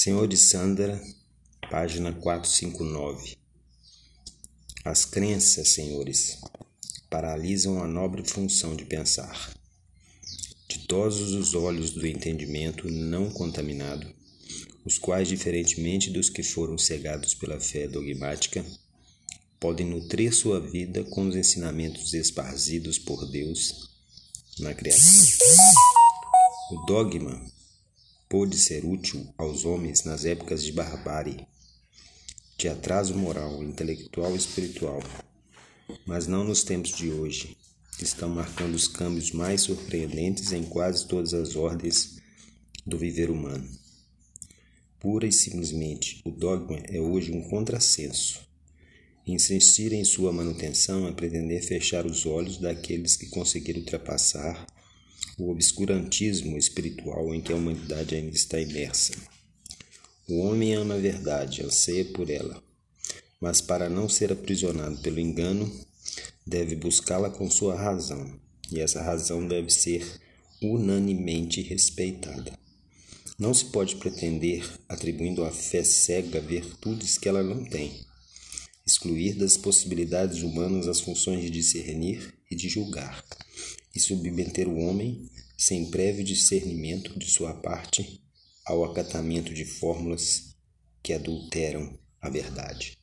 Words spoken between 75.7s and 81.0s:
cega virtudes que ela não tem, excluir das possibilidades humanas as